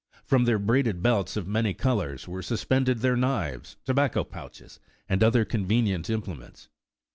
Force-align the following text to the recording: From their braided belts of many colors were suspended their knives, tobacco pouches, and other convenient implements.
From 0.25 0.45
their 0.45 0.57
braided 0.57 1.03
belts 1.03 1.37
of 1.37 1.47
many 1.47 1.75
colors 1.75 2.27
were 2.27 2.41
suspended 2.41 3.01
their 3.01 3.15
knives, 3.15 3.77
tobacco 3.85 4.23
pouches, 4.23 4.79
and 5.07 5.23
other 5.23 5.45
convenient 5.45 6.09
implements. 6.09 6.69